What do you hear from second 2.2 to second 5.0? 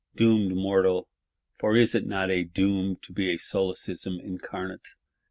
a doom to be Solecism incarnate!